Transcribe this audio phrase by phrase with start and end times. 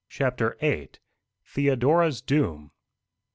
[0.09, 0.89] CHAPTER VIII.
[1.53, 2.71] THEODORA'S DOOM.